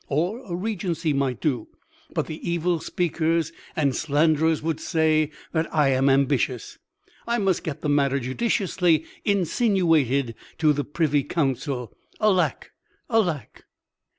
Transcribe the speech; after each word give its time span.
Or 0.07 0.39
a 0.51 0.55
regency 0.55 1.13
might 1.13 1.39
do. 1.41 1.67
But 2.11 2.25
the 2.25 2.49
evil 2.49 2.79
speakers 2.79 3.51
and 3.75 3.95
slanderers 3.95 4.63
would 4.63 4.79
say 4.79 5.29
that 5.51 5.71
I 5.71 5.89
am 5.89 6.09
ambitious. 6.09 6.79
I 7.27 7.37
must 7.37 7.63
get 7.63 7.81
the 7.81 7.87
matter 7.89 8.19
judiciously 8.19 9.05
insinuated 9.25 10.33
to 10.57 10.73
the 10.73 10.83
Privy 10.85 11.21
Council. 11.23 11.95
Alack! 12.19 12.71
alack!" 13.11 13.65